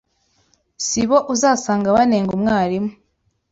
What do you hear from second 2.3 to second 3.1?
umwarimu